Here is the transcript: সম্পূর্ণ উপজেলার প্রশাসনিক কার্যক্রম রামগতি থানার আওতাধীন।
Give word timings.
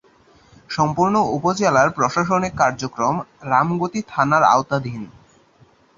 সম্পূর্ণ 0.69 1.15
উপজেলার 1.37 1.87
প্রশাসনিক 1.89 2.53
কার্যক্রম 2.55 3.15
রামগতি 3.51 3.99
থানার 4.07 4.43
আওতাধীন। 4.45 5.01